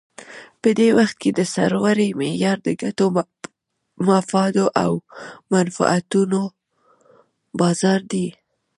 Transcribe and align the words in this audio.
په 0.61 0.69
دې 0.79 0.89
وخت 0.97 1.15
کې 1.21 1.29
د 1.33 1.39
سرورۍ 1.53 2.09
معیار 2.19 2.57
د 2.67 2.69
ګټو، 2.81 3.05
مفاداتو 4.07 4.65
او 4.83 4.91
منفعتونو 5.51 6.41
بازار 7.59 7.99
دی. 8.11 8.27